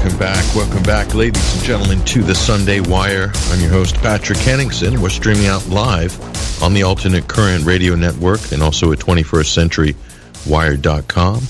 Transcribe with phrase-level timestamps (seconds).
[0.00, 0.54] Welcome back.
[0.54, 3.30] Welcome back, ladies and gentlemen, to the Sunday Wire.
[3.50, 4.98] I'm your host, Patrick Henningsen.
[4.98, 6.18] We're streaming out live
[6.62, 11.42] on the Alternate Current Radio Network and also at 21stCenturyWire.com.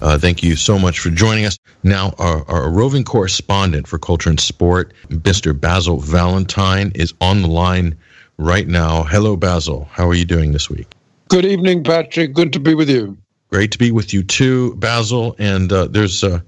[0.00, 1.58] Uh, thank you so much for joining us.
[1.82, 5.52] Now, our, our roving correspondent for culture and sport, Mr.
[5.60, 7.94] Basil Valentine, is on the line
[8.38, 9.02] right now.
[9.02, 9.86] Hello, Basil.
[9.92, 10.94] How are you doing this week?
[11.28, 12.32] Good evening, Patrick.
[12.32, 13.18] Good to be with you.
[13.50, 15.36] Great to be with you too, Basil.
[15.38, 16.40] And uh, there's uh,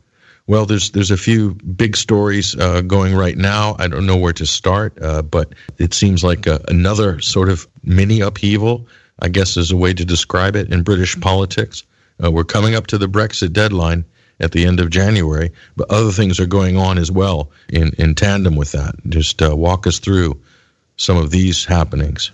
[0.50, 3.76] well, there's there's a few big stories uh, going right now.
[3.78, 7.68] I don't know where to start, uh, but it seems like uh, another sort of
[7.84, 8.88] mini upheaval.
[9.20, 11.84] I guess is a way to describe it in British politics.
[12.22, 14.04] Uh, we're coming up to the Brexit deadline
[14.40, 18.16] at the end of January, but other things are going on as well in in
[18.16, 18.96] tandem with that.
[19.08, 20.36] Just uh, walk us through
[20.96, 22.32] some of these happenings.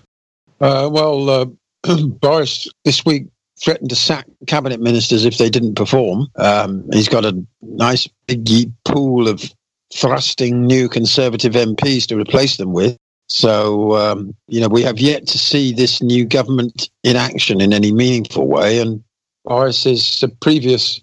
[0.62, 1.54] Uh, well,
[2.22, 3.26] Boris this week
[3.62, 6.28] threatened to sack cabinet ministers if they didn't perform.
[6.36, 9.50] Um, he's got a nice big pool of
[9.94, 12.96] thrusting new Conservative MPs to replace them with.
[13.28, 17.72] So, um, you know, we have yet to see this new government in action in
[17.72, 18.78] any meaningful way.
[18.78, 19.02] And
[19.44, 21.00] Boris's previous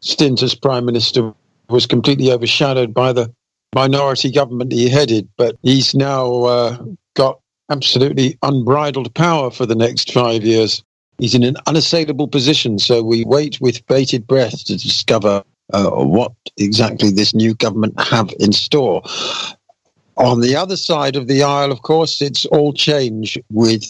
[0.00, 1.32] stint as Prime Minister
[1.68, 3.32] was completely overshadowed by the
[3.74, 5.28] minority government he headed.
[5.36, 10.84] But he's now uh, got absolutely unbridled power for the next five years
[11.18, 12.78] he's in an unassailable position.
[12.78, 15.42] So we wait with bated breath to discover
[15.72, 19.02] uh, what exactly this new government have in store.
[20.16, 23.84] On the other side of the aisle, of course, it's all change with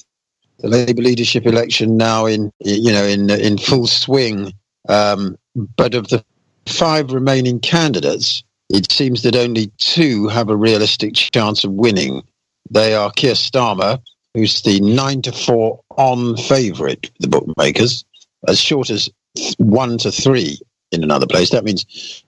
[0.58, 4.52] the Labour leadership election now in you know in in full swing.
[4.88, 5.36] Um,
[5.77, 6.24] but of the
[6.66, 12.22] five remaining candidates, it seems that only two have a realistic chance of winning.
[12.70, 14.00] They are Keir Starmer,
[14.37, 18.05] who's the nine to four on favourite, the bookmakers,
[18.47, 19.09] as short as
[19.56, 20.59] one to three
[20.92, 21.51] in another place.
[21.51, 22.23] That means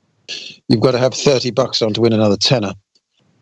[0.69, 2.73] you've got to have 30 bucks on to win another tenner.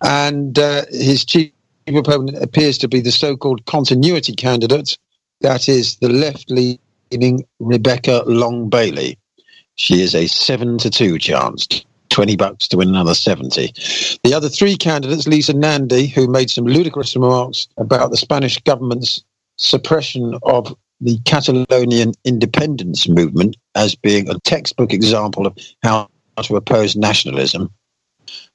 [0.03, 1.53] And uh, his chief
[1.87, 4.99] opponent appears to be the so called continuity candidate,
[5.43, 9.17] that is the left leaning Rebecca Long Bailey.
[9.77, 13.73] She is a seven to two chance 20 bucks to win another 70.
[14.25, 19.25] The other three candidates, Lisa Nandy, who made some ludicrous remarks about the Spanish government's
[19.57, 26.09] suppression of the Catalonian independence movement as being a textbook example of how
[26.43, 27.71] to oppose nationalism.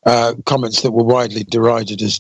[0.06, 2.20] Uh, comments that were widely derided as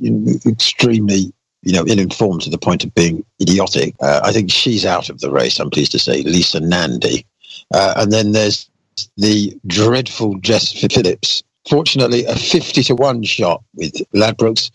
[0.00, 1.32] you know, extremely
[1.64, 3.94] you know, ill-informed to the point of being idiotic.
[4.00, 5.58] Uh, I think she's out of the race.
[5.58, 7.24] I'm pleased to say, Lisa Nandy,
[7.72, 8.68] uh, and then there's
[9.16, 11.42] the dreadful Jess Phillips.
[11.68, 14.70] Fortunately, a 50 to 1 shot with Ladbrokes.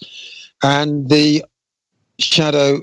[0.63, 1.44] And the
[2.18, 2.81] shadow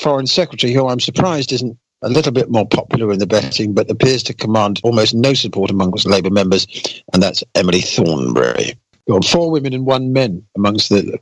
[0.00, 3.90] foreign secretary, who I'm surprised isn't a little bit more popular in the betting, but
[3.90, 6.66] appears to command almost no support amongst Labour members,
[7.12, 8.78] and that's Emily Thornberry.
[9.26, 11.18] Four women and one man amongst the,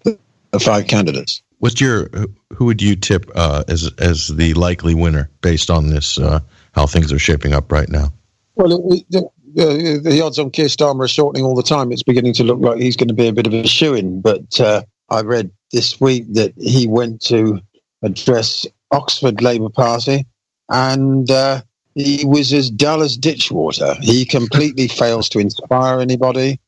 [0.51, 1.43] the five candidates.
[1.59, 2.11] What's your
[2.53, 6.41] who would you tip uh, as as the likely winner based on this uh,
[6.73, 8.13] how things are shaping up right now?
[8.57, 9.25] Well, it, it,
[9.59, 11.93] uh, the odds on Keir Starmer are shortening all the time.
[11.93, 14.21] It's beginning to look like he's going to be a bit of a shoe in.
[14.21, 17.61] But uh, I read this week that he went to
[18.03, 20.27] address Oxford Labour Party
[20.69, 21.63] and uh,
[21.95, 23.95] he was as dull as ditch water.
[24.01, 26.61] He completely fails to inspire anybody.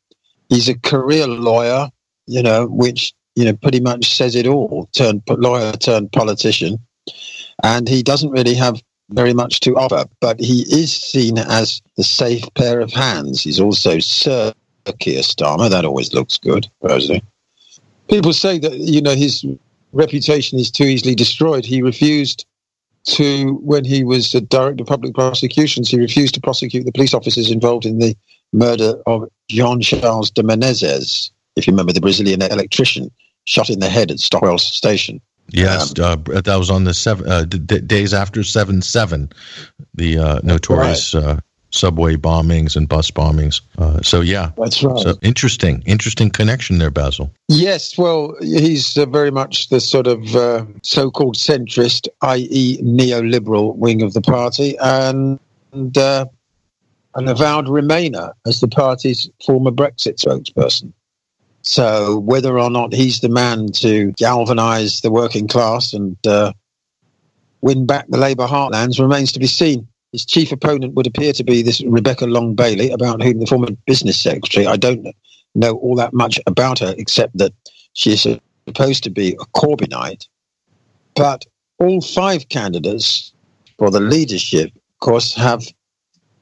[0.49, 1.91] He's a career lawyer,
[2.27, 6.79] you know, which, you know, pretty much says it all, turned lawyer turned politician.
[7.63, 12.05] And he doesn't really have very much to offer, but he is seen as the
[12.05, 13.43] safe pair of hands.
[13.43, 14.53] He's also Sir
[14.99, 15.71] Keir Starmer.
[15.71, 17.23] That always looks good, personally.
[18.09, 19.45] People say that, you know, his
[19.93, 21.65] reputation is too easily destroyed.
[21.65, 22.47] He refused
[23.05, 27.15] to, when he was a director of public prosecutions, he refused to prosecute the police
[27.15, 28.17] officers involved in the
[28.53, 33.11] murder of Jean Charles de Menezes, if you remember the Brazilian electrician
[33.45, 35.21] shot in the head at Stockwell Station.
[35.51, 39.31] Yes, um, uh, that was on the seven uh, d- days after seven seven,
[39.95, 41.25] the uh, notorious right.
[41.25, 43.61] Uh, subway bombings and bus bombings.
[43.79, 44.99] Uh, so yeah, that's right.
[44.99, 47.31] So interesting, interesting connection there, Basil.
[47.49, 50.29] Yes, well, he's uh, very much the sort of
[50.83, 55.39] so-called centrist, i.e., neoliberal wing of the party, and.
[55.73, 55.97] and
[57.15, 60.93] an avowed Remainer as the party's former Brexit spokesperson.
[61.69, 66.55] So whether or not he's the man to galvanise the working class and uh,
[67.61, 69.87] win back the Labour heartlands remains to be seen.
[70.13, 73.69] His chief opponent would appear to be this Rebecca Long Bailey, about whom the former
[73.87, 74.67] business secretary.
[74.67, 75.09] I don't
[75.55, 77.53] know all that much about her, except that
[77.93, 78.27] she is
[78.67, 80.27] supposed to be a Corbynite.
[81.17, 81.45] But
[81.77, 83.35] all five candidates
[83.79, 85.67] for the leadership, of course, have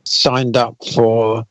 [0.04, 1.44] signed up for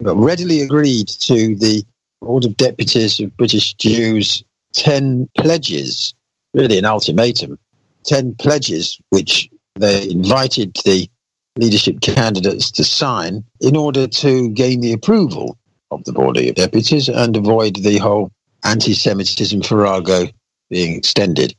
[0.00, 1.82] readily agreed to the
[2.24, 4.42] Board of Deputies of British Jews
[4.72, 6.14] 10 pledges,
[6.52, 7.58] really an ultimatum,
[8.04, 11.08] 10 pledges which they invited the
[11.56, 15.56] leadership candidates to sign in order to gain the approval
[15.90, 18.30] of the Board of Deputies and avoid the whole
[18.64, 20.26] anti Semitism farrago
[20.70, 21.54] being extended.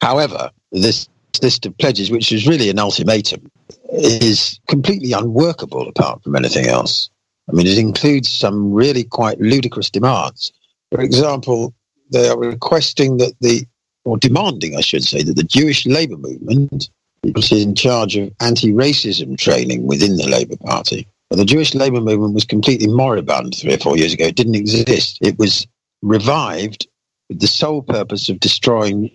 [0.00, 1.08] However, this
[1.42, 3.50] list of pledges, which is really an ultimatum,
[3.90, 7.10] is completely unworkable apart from anything else.
[7.50, 10.52] I mean, it includes some really quite ludicrous demands.
[10.92, 11.74] For example,
[12.12, 13.66] they are requesting that the,
[14.04, 16.90] or demanding, I should say, that the Jewish labour movement
[17.24, 21.06] is in charge of anti racism training within the Labour Party.
[21.28, 24.26] But the Jewish labour movement was completely moribund three or four years ago.
[24.26, 25.18] It didn't exist.
[25.20, 25.66] It was
[26.02, 26.88] revived
[27.28, 29.10] with the sole purpose of destroying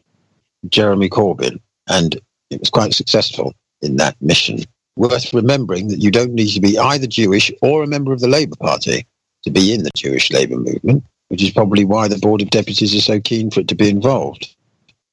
[0.69, 1.59] Jeremy Corbyn.
[1.87, 4.59] And it was quite successful in that mission.
[4.97, 8.29] Worth remembering that you don't need to be either Jewish or a member of the
[8.29, 9.05] Labour Party
[9.43, 12.95] to be in the Jewish labour movement, which is probably why the Board of Deputies
[12.95, 14.55] are so keen for it to be involved.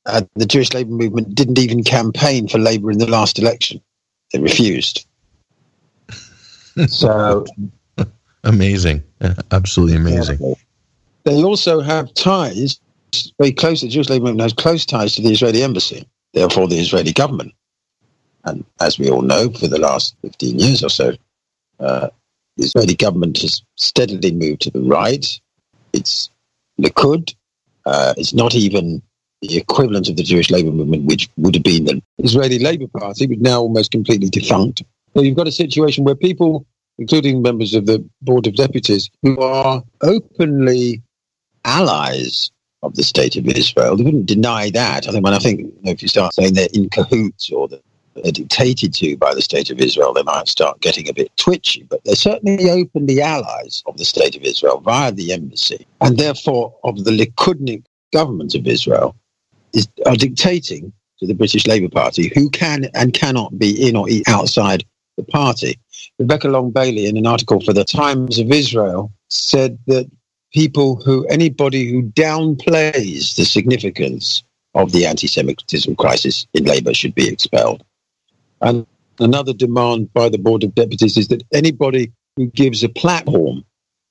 [0.07, 3.81] Uh, the Jewish labour movement didn't even campaign for Labour in the last election.
[4.33, 5.07] They refused.
[6.87, 7.45] so
[8.45, 9.03] amazing,
[9.51, 10.57] absolutely amazing.
[11.25, 12.81] They also have ties
[13.39, 13.83] very close.
[13.83, 17.53] The Jewish labour movement has close ties to the Israeli embassy, therefore the Israeli government.
[18.45, 21.15] And as we all know, for the last 15 years or so,
[21.81, 22.09] uh,
[22.57, 25.41] the Israeli government has steadily moved to the right.
[25.93, 26.31] It's
[26.81, 27.35] Likud.
[27.87, 29.03] Uh, it's not even
[29.41, 33.27] the equivalent of the Jewish labour movement, which would have been the Israeli Labour Party,
[33.27, 34.83] but now almost completely defunct.
[35.15, 36.65] So you've got a situation where people,
[36.99, 41.03] including members of the Board of Deputies, who are openly
[41.65, 42.51] allies
[42.83, 45.09] of the state of Israel, they wouldn't deny that.
[45.09, 47.69] I think when I think you know, if you start saying they're in cahoots or
[47.69, 47.83] that
[48.15, 51.85] they're dictated to by the state of Israel, they might start getting a bit twitchy.
[51.89, 56.75] But they're certainly openly allies of the state of Israel via the embassy, and therefore
[56.85, 59.17] of the Likudnik government of Israel,
[59.73, 64.07] is, are dictating to the British Labour Party who can and cannot be in or
[64.27, 64.85] outside
[65.17, 65.79] the party.
[66.19, 70.11] Rebecca Long Bailey, in an article for the Times of Israel, said that
[70.53, 74.43] people who, anybody who downplays the significance
[74.75, 77.85] of the anti Semitism crisis in Labour should be expelled.
[78.63, 78.87] And
[79.19, 83.65] another demand by the Board of Deputies is that anybody who gives a platform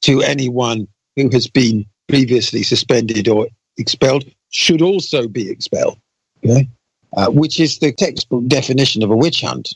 [0.04, 5.98] to anyone who has been previously suspended or expelled should also be expelled.
[6.46, 6.70] Okay?
[7.16, 9.76] Uh, which is the textbook definition of a witch hunt.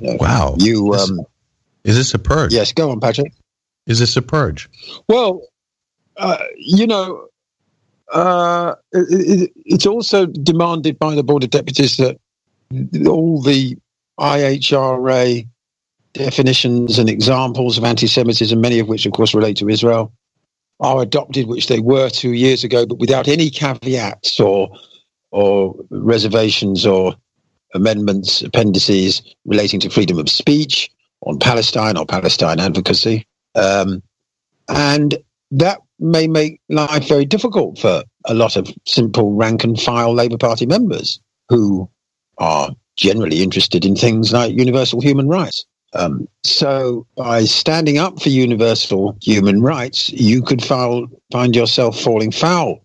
[0.00, 0.54] You know, wow.
[0.58, 1.20] You um,
[1.84, 2.52] is this a purge?
[2.52, 3.32] Yes, go on, Patrick.
[3.86, 4.68] Is this a purge?
[5.08, 5.42] Well,
[6.16, 7.28] uh, you know,
[8.12, 12.18] uh, it, it's also demanded by the Board of Deputies that
[13.06, 13.76] all the
[14.18, 15.46] IHRA
[16.12, 20.12] definitions and examples of anti Semitism, many of which, of course, relate to Israel,
[20.80, 24.70] are adopted, which they were two years ago, but without any caveats or
[25.32, 27.14] or reservations or
[27.74, 30.90] amendments, appendices relating to freedom of speech
[31.22, 33.26] on Palestine or Palestine advocacy.
[33.54, 34.02] Um,
[34.68, 35.18] and
[35.50, 40.38] that may make life very difficult for a lot of simple rank and file Labour
[40.38, 41.90] Party members who
[42.38, 45.64] are generally interested in things like universal human rights.
[45.92, 52.32] Um, so, by standing up for universal human rights, you could foul, find yourself falling
[52.32, 52.84] foul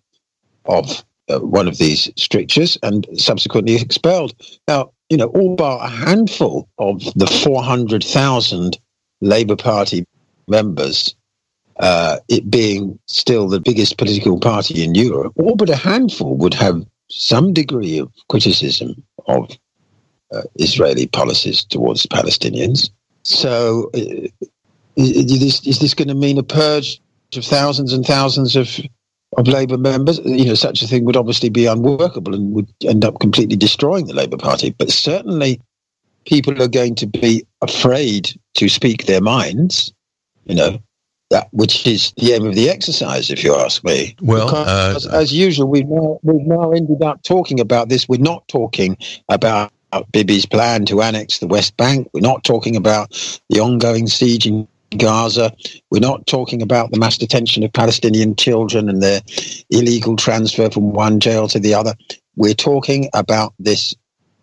[0.66, 4.34] of uh, one of these strictures and subsequently expelled.
[4.68, 8.78] Now, you know, all but a handful of the 400,000
[9.20, 10.06] Labour Party
[10.48, 11.14] members,
[11.80, 16.54] uh, it being still the biggest political party in Europe, all but a handful would
[16.54, 19.50] have some degree of criticism of
[20.32, 22.90] uh, Israeli policies towards Palestinians.
[23.22, 24.28] So, uh,
[24.96, 27.00] is, is this going to mean a purge
[27.36, 28.80] of thousands and thousands of
[29.38, 30.20] of Labour members?
[30.24, 34.06] You know, such a thing would obviously be unworkable and would end up completely destroying
[34.06, 34.70] the Labour Party.
[34.70, 35.60] But certainly,
[36.26, 39.92] people are going to be afraid to speak their minds.
[40.44, 40.82] You know,
[41.32, 44.14] that which is the aim of the exercise, if you ask me.
[44.20, 48.08] Well, uh, as, as usual, we've now, we've now ended up talking about this.
[48.08, 48.98] We're not talking
[49.28, 49.72] about
[50.12, 52.08] Bibi's plan to annex the West Bank.
[52.12, 53.10] We're not talking about
[53.48, 55.54] the ongoing siege in Gaza.
[55.90, 59.22] We're not talking about the mass detention of Palestinian children and their
[59.70, 61.94] illegal transfer from one jail to the other.
[62.36, 63.94] We're talking about this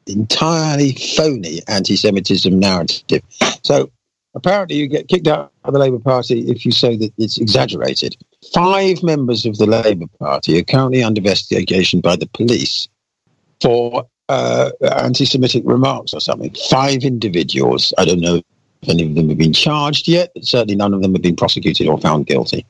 [0.07, 3.21] entirely phony anti Semitism narrative.
[3.63, 3.91] So
[4.35, 8.15] apparently, you get kicked out of the Labour Party if you say that it's exaggerated.
[8.53, 12.87] Five members of the Labour Party are currently under investigation by the police
[13.61, 16.55] for uh, anti-Semitic remarks or something.
[16.69, 17.93] Five individuals.
[17.97, 18.41] I don't know
[18.81, 20.31] if any of them have been charged yet.
[20.41, 22.65] Certainly none of them have been prosecuted or found guilty.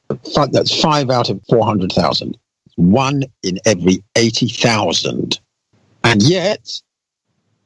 [0.52, 2.38] That's five out of 400,000.
[2.76, 5.40] One in every 80,000.
[6.04, 6.82] And yet,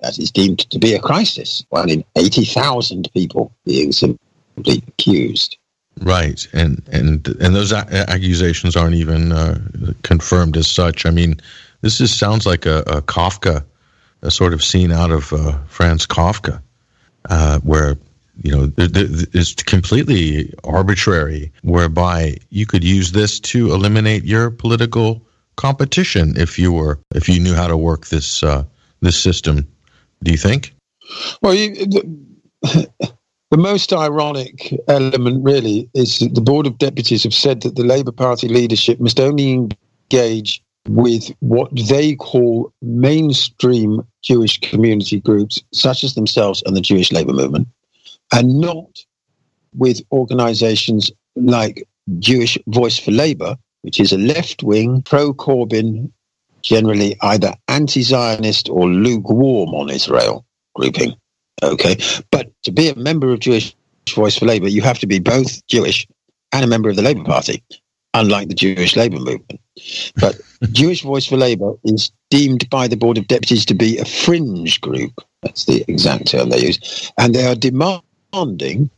[0.03, 1.65] that is deemed to be a crisis.
[1.69, 5.57] One in 80,000 people being simply accused.
[6.01, 9.59] Right, and and and those accusations aren't even uh,
[10.01, 11.05] confirmed as such.
[11.05, 11.39] I mean,
[11.81, 13.63] this just sounds like a, a Kafka,
[14.23, 16.61] a sort of scene out of uh, Franz Kafka,
[17.29, 17.97] uh, where
[18.41, 25.21] you know it's completely arbitrary, whereby you could use this to eliminate your political
[25.57, 28.63] competition if you were if you knew how to work this uh,
[29.01, 29.67] this system.
[30.23, 30.73] Do you think?
[31.41, 32.89] Well, you, the,
[33.51, 37.83] the most ironic element, really, is that the Board of Deputies have said that the
[37.83, 46.03] Labour Party leadership must only engage with what they call mainstream Jewish community groups, such
[46.03, 47.67] as themselves and the Jewish Labour Movement,
[48.33, 49.05] and not
[49.75, 51.87] with organizations like
[52.19, 56.11] Jewish Voice for Labour, which is a left wing, pro Corbyn,
[56.63, 61.15] generally either anti Zionist or lukewarm on Israel grouping.
[61.61, 61.97] Okay.
[62.31, 63.75] But to be a member of Jewish
[64.09, 66.07] Voice for Labour, you have to be both Jewish
[66.51, 67.63] and a member of the Labour Party,
[68.13, 69.59] unlike the Jewish Labour movement.
[70.19, 70.39] But
[70.71, 74.81] Jewish Voice for Labour is deemed by the Board of Deputies to be a fringe
[74.81, 75.13] group.
[75.41, 77.11] That's the exact term they use.
[77.17, 78.89] And they are demanding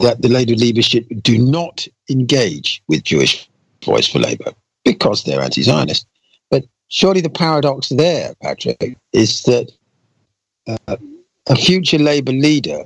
[0.00, 3.48] that the Labour leadership do not engage with Jewish
[3.84, 4.52] Voice for Labour
[4.84, 6.06] because they're anti Zionist.
[6.06, 6.11] But
[6.92, 9.72] surely the paradox there, Patrick, is that
[10.68, 10.96] uh,
[11.48, 12.84] a future Labour leader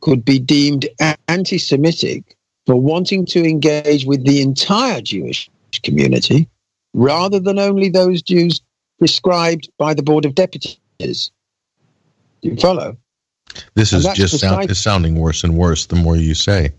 [0.00, 0.86] could be deemed
[1.26, 2.36] anti Semitic
[2.66, 5.50] for wanting to engage with the entire Jewish
[5.82, 6.48] community
[6.94, 8.60] rather than only those Jews
[8.98, 10.78] prescribed by the Board of Deputies.
[11.00, 11.30] Do
[12.42, 12.96] you follow?
[13.74, 16.70] This is just sound, sounding worse and worse the more you say.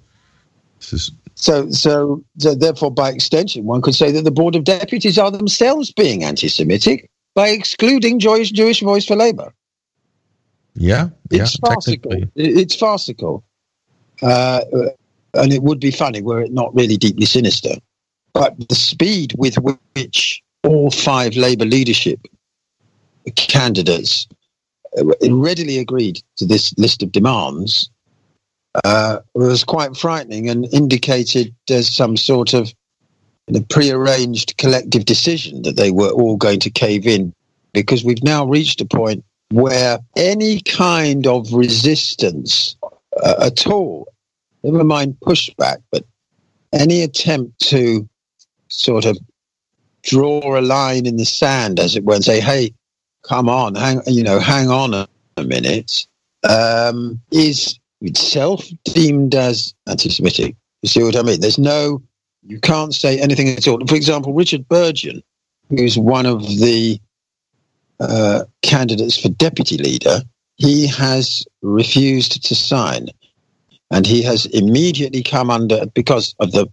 [0.80, 4.66] This is so, so, so, therefore, by extension, one could say that the Board of
[4.66, 9.54] Deputies are themselves being anti-Semitic by excluding Jewish, Jewish Voice for Labour.
[10.76, 12.24] Yeah, it's yeah, farcical.
[12.36, 13.44] It's farcical,
[14.22, 14.62] uh,
[15.34, 17.76] and it would be funny were it not really deeply sinister.
[18.34, 19.56] But the speed with
[19.96, 22.20] which all five Labour leadership
[23.36, 24.28] candidates
[24.98, 27.90] uh, readily agreed to this list of demands
[28.84, 32.74] uh, was quite frightening and indicated there's some sort of
[33.50, 37.34] know, prearranged collective decision that they were all going to cave in
[37.74, 42.76] because we've now reached a point where any kind of resistance
[43.24, 44.08] uh, at all,
[44.64, 46.06] never mind pushback, but
[46.74, 48.08] any attempt to
[48.68, 49.18] sort of
[50.04, 52.74] draw a line in the sand, as it were, and say, "Hey,
[53.24, 55.08] come on, hang, you know, hang on a,
[55.38, 56.06] a minute,"
[56.48, 60.56] um, is itself deemed as anti-Semitic.
[60.82, 61.42] You see what I mean?
[61.42, 62.02] There's no,
[62.44, 63.86] you can't say anything at all.
[63.88, 65.22] For example, Richard Burgon,
[65.70, 67.00] who's one of the
[68.00, 70.22] uh, candidates for deputy leader,
[70.56, 73.08] he has refused to sign.
[73.92, 76.68] And he has immediately come under, because of the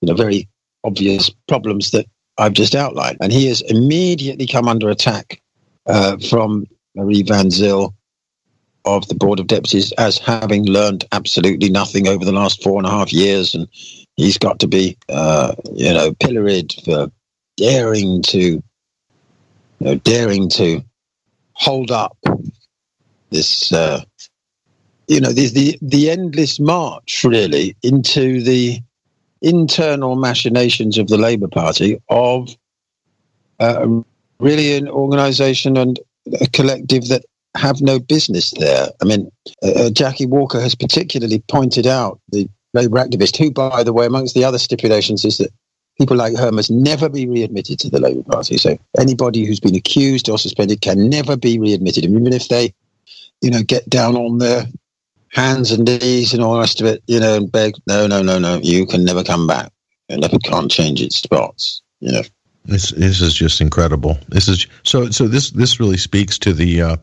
[0.00, 0.48] you know, very
[0.84, 2.06] obvious problems that
[2.38, 5.42] I've just outlined, and he has immediately come under attack
[5.86, 7.94] uh, from Marie Van Zyl
[8.84, 12.86] of the Board of Deputies as having learned absolutely nothing over the last four and
[12.86, 13.54] a half years.
[13.54, 13.68] And
[14.16, 17.10] he's got to be, uh, you know, pilloried for
[17.56, 18.62] daring to you
[19.80, 20.82] know, daring to
[21.54, 22.16] hold up
[23.30, 24.02] this, uh,
[25.08, 28.80] you know, the, the, the endless march really into the
[29.40, 32.56] internal machinations of the Labour Party of
[33.58, 33.86] uh,
[34.38, 35.98] really an organisation and
[36.40, 37.24] a collective that
[37.54, 38.88] have no business there.
[39.00, 39.30] I mean,
[39.62, 44.06] uh, uh, Jackie Walker has particularly pointed out the Labour activist, who, by the way,
[44.06, 45.52] amongst the other stipulations, is that
[45.98, 48.56] people like her must never be readmitted to the Labour Party.
[48.56, 52.72] So anybody who's been accused or suspended can never be readmitted, even if they,
[53.42, 54.64] you know, get down on their
[55.28, 58.22] hands and knees and all the rest of it, you know, and beg, no, no,
[58.22, 59.70] no, no, you can never come back.
[60.08, 62.22] And never can't change its spots, you know.
[62.64, 64.18] This this is just incredible.
[64.28, 65.26] This is so so.
[65.26, 66.96] This this really speaks to the uh,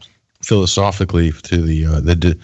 [0.49, 2.15] philosophically to the uh, the.
[2.15, 2.35] De-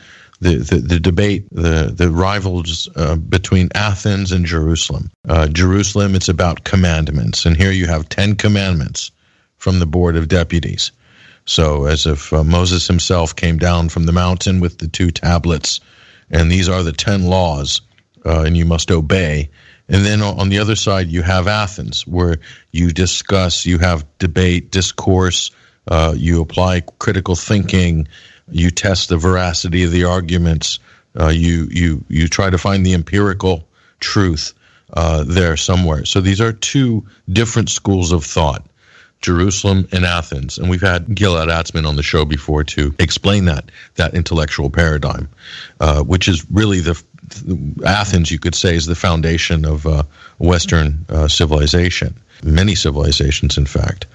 [0.42, 5.10] the, the, the debate, the, the rivals uh, between Athens and Jerusalem.
[5.28, 7.46] Uh, Jerusalem, it's about commandments.
[7.46, 9.12] And here you have 10 commandments
[9.56, 10.92] from the Board of Deputies.
[11.46, 15.80] So, as if uh, Moses himself came down from the mountain with the two tablets,
[16.30, 17.80] and these are the 10 laws,
[18.26, 19.50] uh, and you must obey.
[19.88, 22.40] And then on the other side, you have Athens, where
[22.74, 25.52] you discuss, you have debate, discourse,
[25.88, 28.08] uh, you apply critical thinking
[28.52, 30.80] you test the veracity of the arguments,
[31.18, 33.64] Uh, you you you try to find the empirical
[34.00, 34.54] truth
[34.94, 36.06] uh, there somewhere.
[36.06, 38.64] So these are two different schools of thought.
[39.22, 43.72] Jerusalem and Athens, and we've had Gilad Atzmon on the show before to explain that
[43.96, 45.28] that intellectual paradigm,
[45.80, 47.02] uh, which is really the
[47.86, 50.04] Athens, you could say, is the foundation of uh,
[50.38, 52.14] Western uh, civilization.
[52.44, 54.06] Many civilizations, in fact,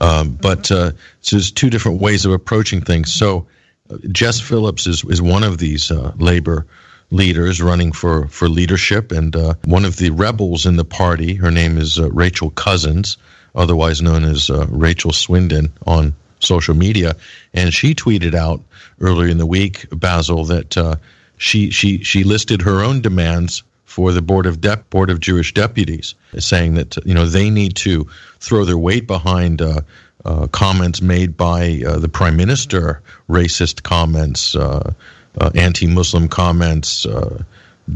[0.00, 3.12] um, but uh, so there's two different ways of approaching things.
[3.12, 3.46] So
[3.90, 6.66] uh, Jess Phillips is is one of these uh, labor
[7.10, 9.12] leaders running for, for leadership.
[9.12, 13.16] And uh, one of the rebels in the party, her name is uh, Rachel Cousins,
[13.54, 17.16] otherwise known as uh, Rachel Swindon on social media.
[17.52, 18.62] And she tweeted out
[19.00, 20.96] earlier in the week, Basil, that uh,
[21.36, 25.52] she, she, she listed her own demands for the board of Dep- board of Jewish
[25.52, 28.06] deputies, saying that you know they need to
[28.38, 29.80] throw their weight behind uh,
[30.24, 34.92] uh, comments made by uh, the prime minister, racist comments, uh,
[35.40, 37.42] uh, anti-Muslim comments, uh,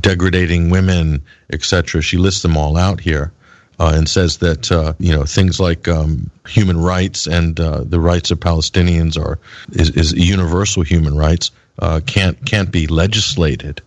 [0.00, 1.22] degrading women,
[1.52, 2.02] etc.
[2.02, 3.32] She lists them all out here.
[3.78, 9.18] And says that you know things like um, human rights and the rights of Palestinians
[9.18, 9.38] are
[9.72, 11.50] is, is universal human rights
[12.06, 13.82] can't can't be legislated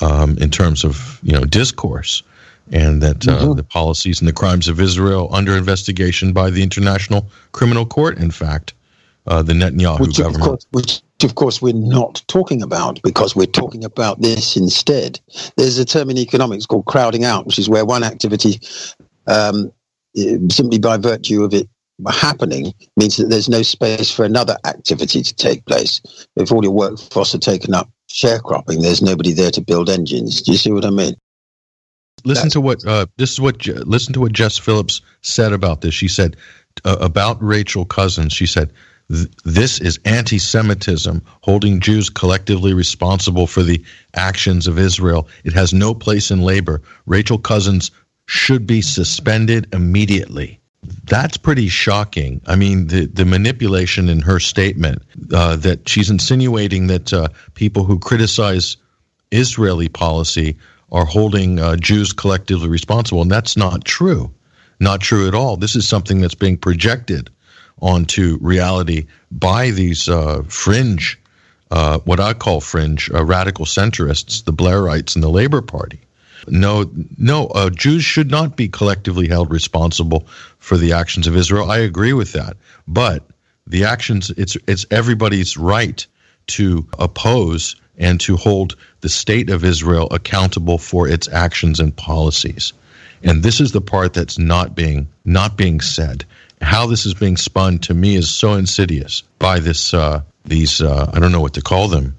[0.00, 2.22] um, in terms of you know discourse,
[2.70, 3.54] and that mm-hmm.
[3.54, 8.18] the policies and the crimes of Israel under investigation by the International Criminal Court.
[8.18, 8.74] In fact,
[9.26, 13.46] the Netanyahu which government, of course, which of course, we're not talking about because we're
[13.46, 15.20] talking about this instead.
[15.56, 18.60] There's a term in economics called crowding out, which is where one activity,
[19.26, 19.72] um,
[20.50, 21.68] simply by virtue of it
[22.08, 26.00] happening, means that there's no space for another activity to take place.
[26.36, 30.42] If all your workforce are taken up sharecropping, there's nobody there to build engines.
[30.42, 31.14] Do you see what I mean?
[32.24, 35.80] Listen That's to what uh, this is what listen to what Jess Phillips said about
[35.80, 35.94] this.
[35.94, 36.36] She said
[36.84, 38.32] uh, about Rachel Cousins.
[38.32, 38.72] She said
[39.08, 45.28] this is anti Semitism, holding Jews collectively responsible for the actions of Israel.
[45.44, 46.80] It has no place in labor.
[47.06, 47.90] Rachel Cousins
[48.26, 50.61] should be suspended immediately.
[50.82, 52.40] That's pretty shocking.
[52.46, 57.84] I mean, the, the manipulation in her statement uh, that she's insinuating that uh, people
[57.84, 58.76] who criticize
[59.30, 60.56] Israeli policy
[60.90, 64.32] are holding uh, Jews collectively responsible, and that's not true.
[64.80, 65.56] Not true at all.
[65.56, 67.30] This is something that's being projected
[67.80, 71.18] onto reality by these uh, fringe,
[71.70, 76.00] uh, what I call fringe uh, radical centrists, the Blairites and the Labor Party.
[76.48, 80.26] No, no, uh, Jews should not be collectively held responsible
[80.62, 81.70] for the actions of Israel.
[81.70, 83.24] I agree with that, but
[83.66, 86.06] the actions it's it's everybody's right
[86.46, 92.72] to oppose and to hold the state of Israel accountable for its actions and policies.
[93.24, 96.24] And this is the part that's not being not being said
[96.62, 101.10] how this is being spun to me is so insidious by this uh, these uh,
[101.12, 102.14] I don't know what to call them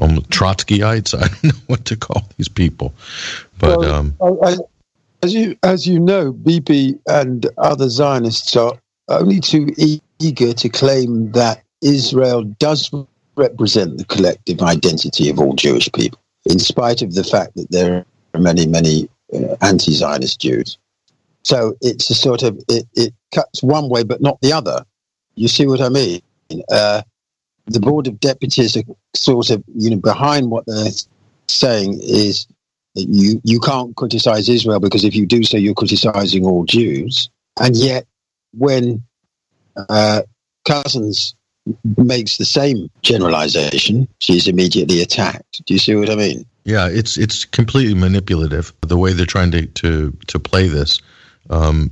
[0.00, 1.14] um, Trotskyites.
[1.22, 2.92] I don't know what to call these people,
[3.58, 4.56] but well, um, I, I,
[5.24, 8.74] as you as you know, Bibi and other Zionists are
[9.08, 9.68] only too
[10.20, 12.92] eager to claim that Israel does
[13.36, 18.04] represent the collective identity of all Jewish people, in spite of the fact that there
[18.34, 20.76] are many many uh, anti-Zionist Jews.
[21.42, 24.84] So it's a sort of it, it cuts one way but not the other.
[25.36, 26.20] You see what I mean?
[26.70, 27.02] Uh,
[27.66, 28.84] the board of deputies are
[29.14, 30.92] sort of you know behind what they're
[31.48, 32.46] saying is
[32.94, 37.28] you you can't criticize Israel because if you do so, you're criticizing all Jews.
[37.60, 38.06] And yet,
[38.52, 39.02] when
[39.76, 40.22] uh,
[40.66, 41.34] Cozzens
[41.96, 45.64] makes the same generalization, she's immediately attacked.
[45.64, 46.46] Do you see what I mean?
[46.64, 51.00] Yeah, it's it's completely manipulative the way they're trying to to to play this.
[51.50, 51.90] Um,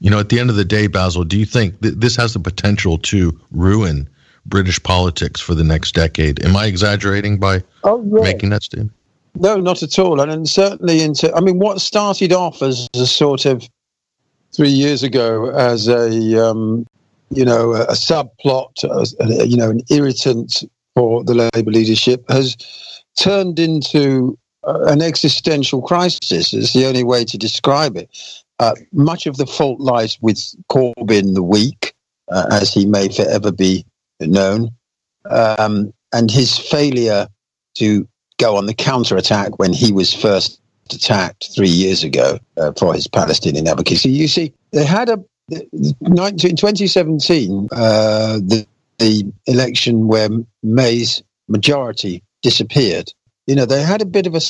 [0.00, 2.34] you know, at the end of the day, Basil, do you think th- this has
[2.34, 4.08] the potential to ruin
[4.44, 6.44] British politics for the next decade?
[6.44, 8.22] Am I exaggerating by oh, yeah.
[8.22, 8.92] making that statement?
[9.34, 10.20] No, not at all.
[10.20, 13.68] And, certainly into, I mean, what started off as a sort of
[14.54, 16.86] three years ago as a, um,
[17.30, 20.64] you know, a, a subplot, a, you know, an irritant
[20.94, 22.56] for the Labour leadership has
[23.16, 28.08] turned into an existential crisis is the only way to describe it.
[28.58, 30.38] Uh, much of the fault lies with
[30.70, 31.94] Corbyn the weak,
[32.30, 33.84] uh, as he may forever be
[34.20, 34.70] known,
[35.30, 37.26] um, and his failure
[37.74, 38.06] to
[38.42, 43.06] go on the counter-attack when he was first attacked three years ago uh, for his
[43.06, 44.10] Palestinian advocacy.
[44.10, 48.66] You see, they had a in 2017 uh, the,
[48.98, 50.28] the election where
[50.62, 53.12] May's majority disappeared.
[53.46, 54.40] You know, they had a bit of a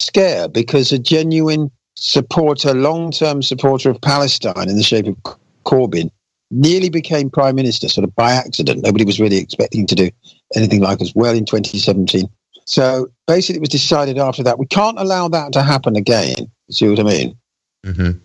[0.00, 5.16] scare because a genuine supporter, long-term supporter of Palestine in the shape of
[5.64, 6.10] Corbyn,
[6.50, 8.84] nearly became prime minister, sort of by accident.
[8.84, 10.10] Nobody was really expecting to do
[10.54, 12.28] anything like as well in 2017.
[12.66, 16.50] So basically, it was decided after that we can't allow that to happen again.
[16.70, 17.38] See what I mean?
[17.84, 18.18] Mm-hmm.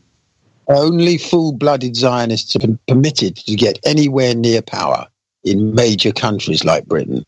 [0.68, 5.08] Only full-blooded Zionists are permitted to get anywhere near power
[5.44, 7.26] in major countries like Britain.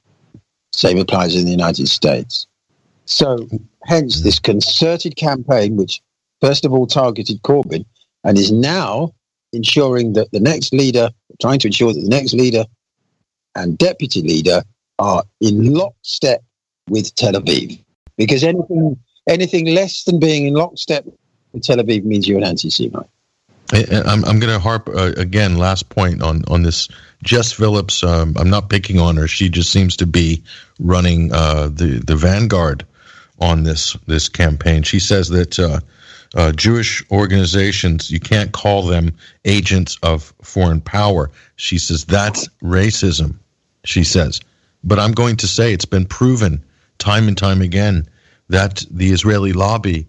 [0.71, 2.47] Same applies in the United States.
[3.05, 3.47] So,
[3.85, 6.01] hence this concerted campaign, which
[6.41, 7.85] first of all targeted Corbyn
[8.23, 9.13] and is now
[9.51, 11.09] ensuring that the next leader,
[11.41, 12.65] trying to ensure that the next leader
[13.55, 14.63] and deputy leader
[14.99, 16.41] are in lockstep
[16.89, 17.79] with Tel Aviv.
[18.17, 21.05] Because anything anything less than being in lockstep
[21.51, 23.07] with Tel Aviv means you're an anti-Semite.
[23.71, 25.57] I'm, I'm going to harp uh, again.
[25.57, 26.89] Last point on on this.
[27.23, 28.03] Jess Phillips.
[28.03, 29.27] Um, I'm not picking on her.
[29.27, 30.43] She just seems to be
[30.79, 32.85] running uh, the the vanguard
[33.39, 34.83] on this this campaign.
[34.83, 35.79] She says that uh,
[36.35, 39.15] uh, Jewish organizations you can't call them
[39.45, 41.31] agents of foreign power.
[41.55, 43.35] She says that's racism.
[43.85, 44.39] She says,
[44.83, 46.63] but I'm going to say it's been proven
[47.03, 48.07] time and time again
[48.47, 50.07] that the Israeli lobby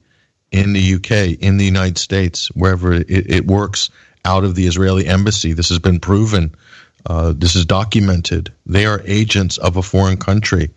[0.53, 3.91] in the UK, in the United States, wherever it, it works
[4.25, 5.53] out of the Israeli embassy.
[5.53, 6.55] This has been proven.
[7.05, 8.53] Uh, this is documented.
[8.65, 10.71] They are agents of a foreign country.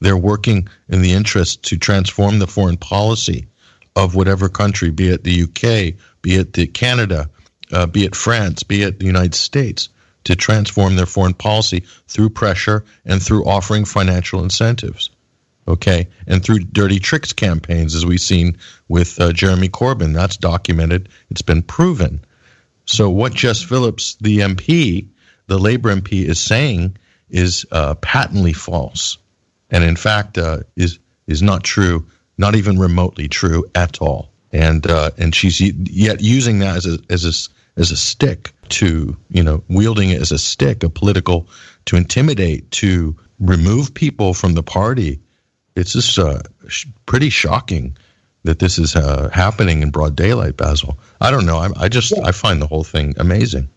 [0.00, 3.46] They're working in the interest to transform the foreign policy
[3.96, 7.30] of whatever country, be it the UK, be it the Canada,
[7.72, 9.88] uh, be it France, be it the United States,
[10.24, 15.08] to transform their foreign policy through pressure and through offering financial incentives
[15.68, 18.56] okay, and through dirty tricks campaigns, as we've seen
[18.88, 20.14] with uh, Jeremy Corbyn.
[20.14, 21.08] That's documented.
[21.30, 22.24] It's been proven.
[22.84, 25.06] So what Jess Phillips, the MP,
[25.46, 26.96] the Labour MP, is saying
[27.30, 29.18] is uh, patently false,
[29.70, 32.04] and in fact uh, is is not true,
[32.38, 34.30] not even remotely true at all.
[34.52, 39.16] And uh, and she's yet using that as a as a as a stick to
[39.30, 41.48] you know wielding it as a stick, a political
[41.86, 45.20] to intimidate, to remove people from the party
[45.76, 47.96] it's just uh, sh- pretty shocking
[48.44, 50.96] that this is uh, happening in broad daylight, Basil.
[51.20, 51.58] I don't know.
[51.58, 52.24] I, I just yeah.
[52.24, 53.68] I find the whole thing amazing.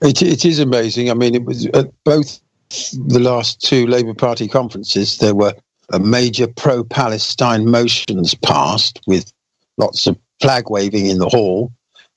[0.00, 1.10] It, it is amazing.
[1.10, 2.40] I mean, it was at both
[2.70, 5.18] the last two Labour Party conferences.
[5.18, 5.52] There were
[5.98, 9.32] major pro-Palestine motions passed with
[9.76, 11.72] lots of flag waving in the hall,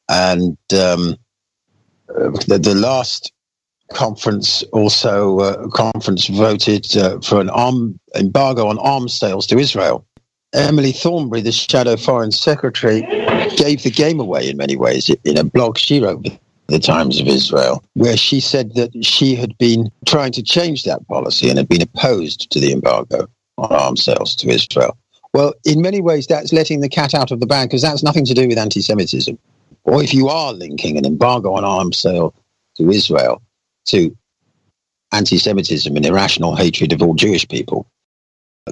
[0.10, 1.17] and um,
[2.08, 3.33] the, the last
[3.94, 10.06] conference also uh, conference voted uh, for an arm embargo on arms sales to Israel.
[10.54, 13.02] Emily Thornberry, the shadow foreign secretary,
[13.56, 16.28] gave the game away in many ways in a blog she wrote
[16.68, 21.06] the Times of Israel, where she said that she had been trying to change that
[21.08, 23.28] policy and had been opposed to the embargo
[23.58, 24.98] on arms sales to Israel.
[25.34, 28.26] Well, in many ways, that's letting the cat out of the bag because that's nothing
[28.26, 29.38] to do with anti Semitism.
[29.84, 32.34] Or if you are linking an embargo on arms sale
[32.78, 33.42] to Israel
[33.86, 34.15] to
[35.12, 37.88] anti-Semitism and irrational hatred of all Jewish people.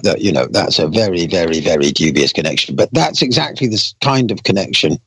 [0.02, 2.76] That you know, that's a very, very, very dubious connection.
[2.76, 4.98] But that's exactly the kind of connection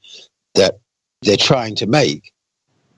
[0.54, 0.80] that
[1.24, 2.32] they're trying to make.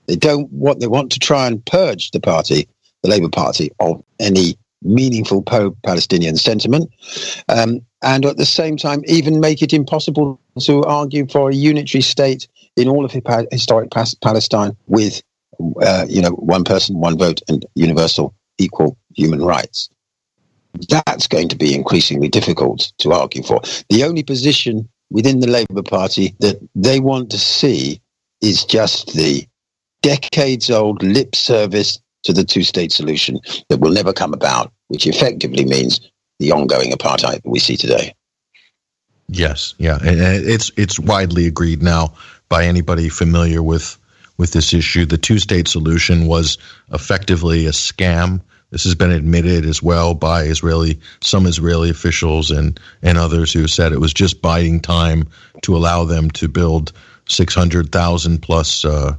[0.07, 2.67] They don't what they want to try and purge the party,
[3.03, 6.91] the Labour Party, of any meaningful pro-Palestinian sentiment,
[7.49, 12.01] um, and at the same time, even make it impossible to argue for a unitary
[12.01, 13.89] state in all of historic
[14.21, 15.21] Palestine with
[15.81, 19.89] uh, you know, one person, one vote, and universal equal human rights.
[20.89, 23.61] That's going to be increasingly difficult to argue for.
[23.89, 28.01] The only position within the Labour Party that they want to see
[28.41, 29.47] is just the
[30.01, 33.39] decades old lip service to the two state solution
[33.69, 36.01] that will never come about, which effectively means
[36.39, 38.13] the ongoing apartheid that we see today.
[39.29, 42.13] Yes, yeah, it's it's widely agreed now
[42.47, 43.97] by anybody familiar with
[44.37, 45.05] with this issue.
[45.05, 46.57] The two state solution was
[46.91, 48.41] effectively a scam.
[48.69, 53.67] This has been admitted as well by Israeli some Israeli officials and and others who
[53.67, 55.27] said it was just biding time
[55.61, 56.91] to allow them to build
[57.27, 59.15] 600,000 plus uh,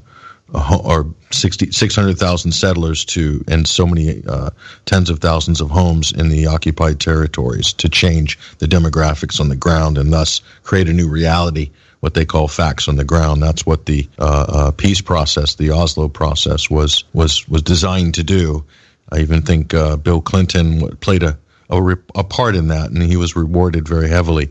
[0.52, 4.50] or 60, 600,000 settlers to and so many uh,
[4.87, 9.57] tens of thousands of homes in the occupied territories to change the demographics on the
[9.57, 11.70] ground and thus create a new reality
[12.01, 13.43] what they call facts on the ground.
[13.43, 18.25] That's what the uh, uh, peace process, the Oslo process, was was was designed to
[18.25, 18.65] do.
[19.11, 21.39] I even think uh, Bill Clinton played a,
[21.71, 21.83] a,
[22.15, 24.51] a part in that, and he was rewarded very heavily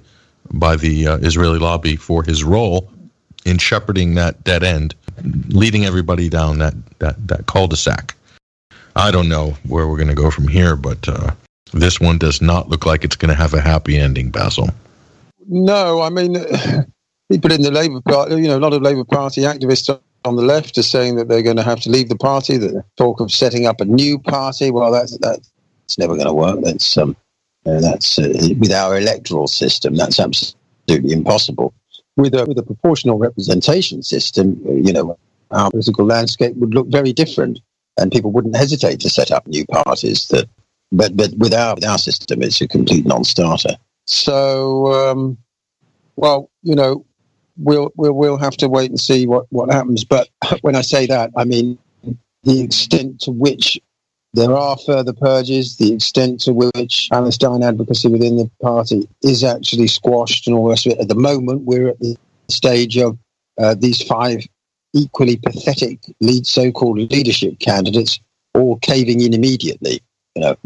[0.52, 2.90] by the uh, Israeli lobby for his role
[3.46, 4.96] in shepherding that dead end,
[5.50, 8.16] leading everybody down that that that cul-de-sac.
[8.96, 11.32] I don't know where we're going to go from here, but uh,
[11.72, 14.70] this one does not look like it's going to have a happy ending, Basil.
[15.48, 16.36] No, I mean
[17.32, 19.90] people in the Labour Party, you know, a lot of Labour Party activists
[20.26, 22.58] on the left are saying that they're going to have to leave the party.
[22.58, 26.60] That talk of setting up a new party, well, that's that's never going to work.
[26.64, 27.16] That's um,
[27.64, 29.96] that's uh, with our electoral system.
[29.96, 31.74] That's absolutely impossible.
[32.16, 35.18] With a with a proportional representation system, you know,
[35.52, 37.60] our political landscape would look very different,
[37.98, 40.28] and people wouldn't hesitate to set up new parties.
[40.28, 40.50] That,
[40.92, 43.78] but but with our with our system, it's a complete non-starter.
[44.06, 45.38] So, um,
[46.16, 47.06] well, you know,
[47.58, 50.04] we'll we'll we'll have to wait and see what what happens.
[50.04, 50.30] But
[50.62, 51.78] when I say that, I mean
[52.44, 53.80] the extent to which
[54.34, 59.88] there are further purges, the extent to which Palestine advocacy within the party is actually
[59.88, 61.00] squashed and all the rest of it.
[61.00, 62.18] At the moment, we're at the
[62.48, 63.18] stage of
[63.58, 64.46] uh, these five
[64.94, 68.20] equally pathetic lead, so-called leadership candidates
[68.54, 70.02] all caving in immediately.
[70.36, 70.58] You know,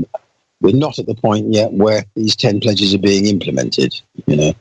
[0.60, 4.00] we're not at the point yet where these ten pledges are being implemented.
[4.26, 4.54] You know.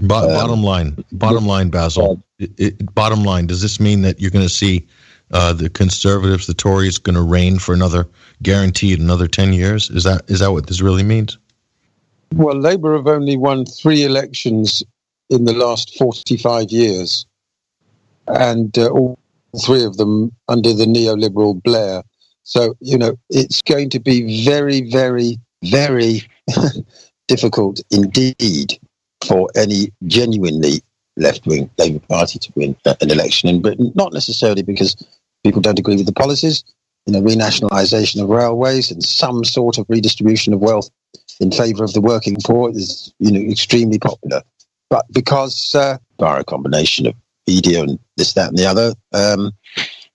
[0.00, 2.22] Bo- um, bottom line, bottom line, Basil.
[2.38, 4.86] It, it, bottom line, does this mean that you're going to see
[5.32, 8.08] uh, the conservatives, the Tories, going to reign for another
[8.42, 9.90] guaranteed another ten years?
[9.90, 11.38] Is that is that what this really means?
[12.34, 14.82] Well, Labour have only won three elections
[15.30, 17.24] in the last forty-five years,
[18.26, 19.18] and uh, all
[19.64, 22.02] three of them under the neoliberal Blair.
[22.42, 26.22] So you know it's going to be very, very, very
[27.28, 28.80] difficult indeed
[29.26, 30.82] for any genuinely
[31.16, 33.92] left-wing Labour Party to win an election in Britain.
[33.94, 34.96] Not necessarily because
[35.44, 36.64] people don't agree with the policies,
[37.06, 40.90] you know, renationalisation of railways and some sort of redistribution of wealth
[41.40, 44.42] in favour of the working poor is, you know, extremely popular.
[44.90, 47.14] But because uh, by a combination of
[47.46, 49.52] media and this, that, and the other, um,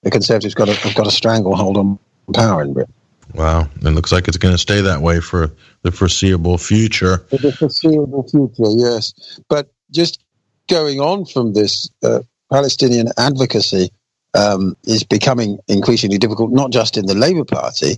[0.03, 1.99] the Conservatives got a, have got a stranglehold on
[2.33, 2.93] power in Britain.
[3.35, 7.19] Wow, it looks like it's going to stay that way for the foreseeable future.
[7.29, 9.13] For the foreseeable future, yes.
[9.49, 10.23] But just
[10.67, 12.19] going on from this uh,
[12.51, 13.91] Palestinian advocacy,
[14.33, 17.97] um, is becoming increasingly difficult, not just in the Labour Party.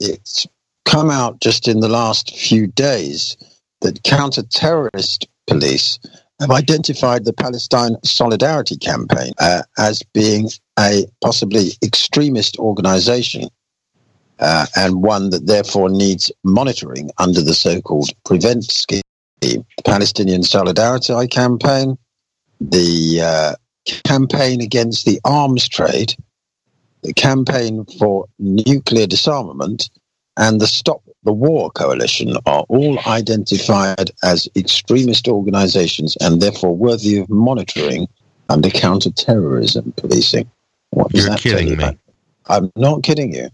[0.00, 0.46] It's
[0.84, 3.36] come out just in the last few days
[3.80, 5.98] that counter terrorist police
[6.40, 13.48] have identified the Palestine Solidarity Campaign uh, as being a possibly extremist organization
[14.40, 19.02] uh, and one that therefore needs monitoring under the so called PREVENT scheme.
[19.40, 21.98] The Palestinian Solidarity Campaign,
[22.60, 23.54] the uh,
[24.04, 26.14] campaign against the arms trade,
[27.02, 29.90] the campaign for nuclear disarmament,
[30.36, 37.18] and the Stop the War Coalition are all identified as extremist organizations and therefore worthy
[37.18, 38.06] of monitoring
[38.48, 40.50] under counter-terrorism policing.
[40.90, 41.98] What does You're that kidding me.
[42.46, 43.48] I'm not kidding you.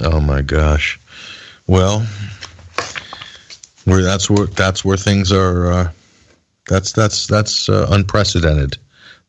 [0.00, 0.98] Oh my gosh.
[1.66, 2.06] Well,
[3.84, 5.72] where that's where that's where things are.
[5.72, 5.92] Uh,
[6.66, 8.78] that's that's that's uh, unprecedented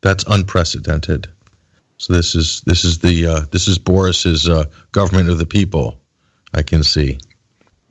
[0.00, 1.28] that's unprecedented.
[1.98, 6.00] So this is this is the uh, this is Boris's uh, government of the people.
[6.54, 7.18] I can see.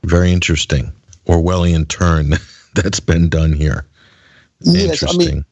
[0.04, 0.92] Very interesting
[1.26, 2.34] Orwellian turn
[2.74, 3.86] that's been done here.
[4.60, 5.44] Yes, I mean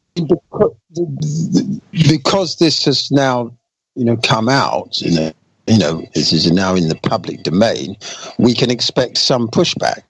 [1.93, 3.57] because this has now
[3.95, 5.01] you know come out.
[5.01, 5.33] You know,
[5.68, 7.96] you know this is now in the public domain.
[8.38, 10.02] We can expect some pushback.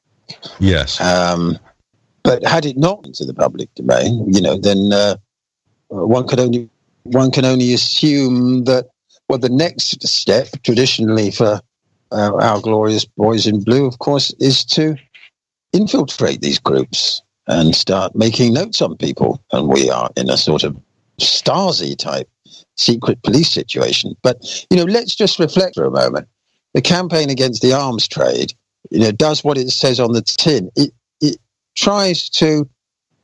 [0.58, 1.00] Yes.
[1.00, 1.58] Um,
[2.22, 5.16] but had it not into the public domain, you know, then uh,
[5.88, 6.68] one could only
[7.04, 8.88] one can only assume that
[9.28, 11.60] well the next step traditionally for
[12.12, 14.96] uh, our glorious boys in blue of course is to
[15.72, 20.64] infiltrate these groups and start making notes on people and we are in a sort
[20.64, 20.76] of
[21.18, 22.28] stasi type
[22.78, 26.28] secret police situation but you know let's just reflect for a moment
[26.74, 28.54] the campaign against the arms trade
[28.90, 31.38] you know does what it says on the tin it it
[31.76, 32.68] tries to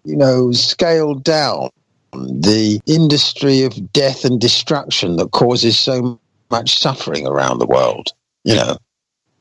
[0.05, 1.71] you know scale down
[2.14, 6.19] the industry of death and destruction that causes so
[6.51, 8.11] much suffering around the world,
[8.45, 8.77] you know.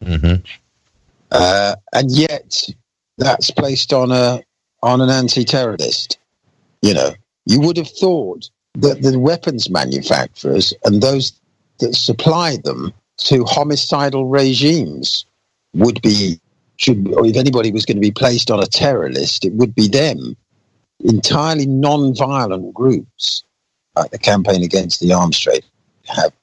[0.04, 0.42] Mm-hmm.
[1.32, 2.70] Uh, and yet,
[3.18, 4.42] that's placed on a
[4.82, 6.18] on an anti-terrorist.
[6.82, 7.12] You know,
[7.46, 11.40] you would have thought that the weapons manufacturers and those
[11.80, 15.26] that supply them to homicidal regimes
[15.74, 16.40] would be
[16.78, 19.76] should or if anybody was going to be placed on a terror list, it would
[19.76, 20.36] be them
[21.00, 23.44] entirely non-violent groups
[23.96, 25.64] like the campaign against the arms trade
[26.06, 26.34] have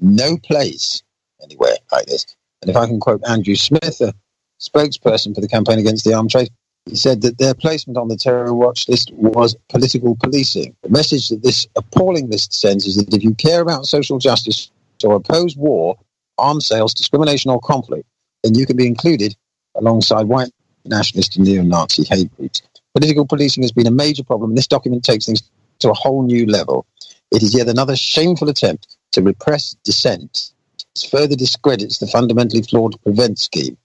[0.00, 1.02] no place
[1.42, 2.26] anywhere like this.
[2.62, 4.12] And if I can quote Andrew Smith, a
[4.60, 6.50] spokesperson for the campaign against the arms trade,
[6.88, 10.74] he said that their placement on the terror watch list was political policing.
[10.82, 14.70] The message that this appalling list sends is that if you care about social justice
[15.04, 15.98] or oppose war,
[16.38, 18.08] arms sales, discrimination, or conflict,
[18.42, 19.36] then you can be included
[19.74, 20.50] alongside white
[20.84, 22.62] nationalist and neo-Nazi hate groups.
[22.94, 25.42] Political policing has been a major problem, and this document takes things
[25.80, 26.86] to a whole new level.
[27.30, 30.52] It is yet another shameful attempt to repress dissent.
[30.96, 33.76] It further discredits the fundamentally flawed prevent scheme.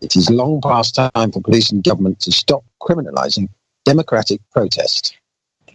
[0.00, 3.48] It is long past time for police and government to stop criminalizing
[3.84, 5.16] democratic protest.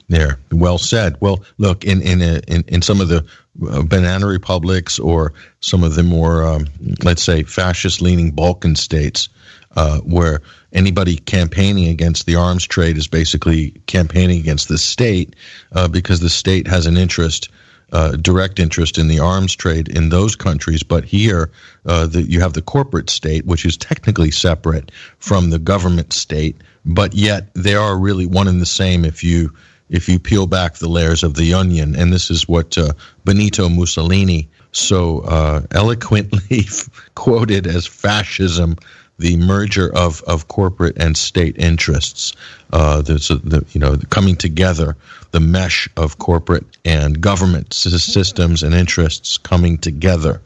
[0.09, 1.15] There, well said.
[1.21, 3.25] Well, look in in a, in, in some of the
[3.69, 6.67] uh, banana republics or some of the more, um,
[7.03, 9.29] let's say, fascist-leaning Balkan states,
[9.77, 10.41] uh, where
[10.73, 15.35] anybody campaigning against the arms trade is basically campaigning against the state
[15.71, 17.49] uh, because the state has an interest.
[17.91, 21.51] Uh, direct interest in the arms trade in those countries, but here
[21.85, 26.55] uh, the, you have the corporate state, which is technically separate from the government state,
[26.85, 29.53] but yet they are really one and the same if you
[29.89, 31.95] if you peel back the layers of the onion.
[31.95, 32.93] And this is what uh,
[33.25, 36.65] Benito Mussolini so uh, eloquently
[37.15, 38.77] quoted as fascism
[39.21, 42.33] the merger of, of corporate and state interests.
[42.73, 44.97] Uh, there's the, you know coming together,
[45.29, 50.41] the mesh of corporate and government systems and interests coming together.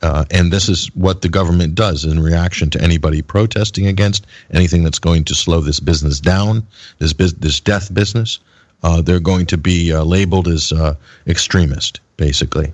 [0.00, 4.84] Uh, and this is what the government does in reaction to anybody protesting against anything
[4.84, 6.64] that's going to slow this business down,
[6.98, 8.38] this this death business.
[8.84, 10.94] Uh, they're going to be uh, labeled as uh,
[11.26, 12.72] extremist, basically.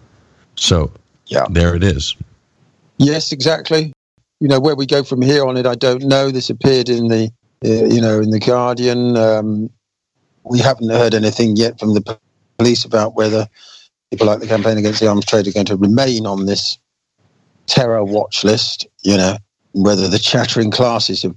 [0.57, 0.93] So,
[1.27, 2.17] yeah, there it is.
[2.99, 3.93] Yes, exactly
[4.45, 6.31] you know where we go from here on it, I don't know.
[6.31, 7.33] This appeared in the
[7.65, 9.17] uh, you know in the Guardian.
[9.17, 9.71] Um,
[10.45, 12.19] we haven't heard anything yet from the
[12.59, 13.49] police about whether
[14.11, 16.79] people like the campaign against the arms trade are going to remain on this
[17.67, 18.87] terror watch list.
[19.03, 19.39] You know
[19.73, 21.35] whether the chattering classes have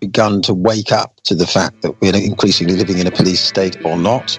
[0.00, 3.76] begun to wake up to the fact that we're increasingly living in a police state
[3.84, 4.38] or not.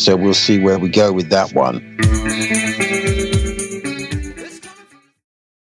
[0.00, 1.98] So we'll see where we go with that one.